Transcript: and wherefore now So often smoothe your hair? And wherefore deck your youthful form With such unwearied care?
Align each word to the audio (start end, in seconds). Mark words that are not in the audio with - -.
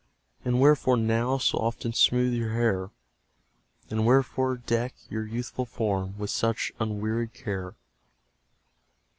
and 0.43 0.59
wherefore 0.59 0.97
now 0.97 1.37
So 1.37 1.59
often 1.59 1.93
smoothe 1.93 2.33
your 2.33 2.53
hair? 2.55 2.89
And 3.91 4.03
wherefore 4.03 4.57
deck 4.57 4.95
your 5.11 5.27
youthful 5.27 5.67
form 5.67 6.15
With 6.17 6.31
such 6.31 6.71
unwearied 6.79 7.35
care? 7.35 7.75